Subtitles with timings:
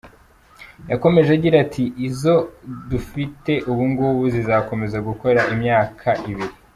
[0.91, 2.35] Yakomeje agira ati “Izo
[2.89, 6.55] dufite ubungubu zizakomeza gukora imyaka ibiri.